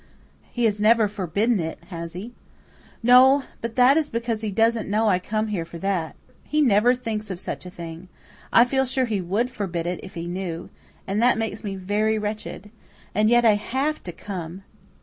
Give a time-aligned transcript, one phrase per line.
[0.51, 2.33] "He has never forbidden it, has he?"
[3.03, 6.15] "No, but that is because he doesn't know I come here for that.
[6.43, 8.07] He never thinks of such a thing.
[8.51, 10.71] I feel sure he WOULD forbid it, if he knew.
[11.05, 12.71] And that makes me very wretched.
[13.13, 14.63] And yet I HAVE to come.